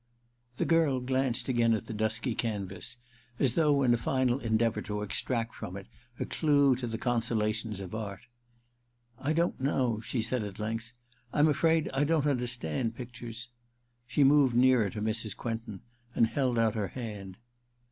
[0.57, 2.97] The girl glanced again at the dusky canvas,
[3.37, 5.85] as though in a final endeavour to extract from it
[6.19, 8.21] a clue to the consolations of art.
[8.21, 8.23] ^
[9.19, 13.49] I don't know,' she said at length;* I'm afraid I don't understand pictures.'
[14.07, 15.81] She moved nearer to Mrs, Quentin
[16.15, 17.37] and held out her hand.